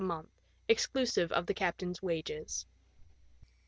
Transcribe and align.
a 0.01 0.03
month, 0.03 0.27
exclusive 0.67 1.31
of 1.31 1.45
the 1.45 1.53
captain's 1.53 2.01
wages. 2.01 2.65